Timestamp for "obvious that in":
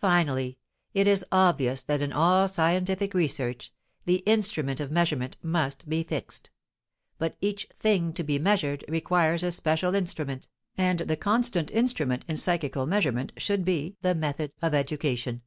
1.32-2.12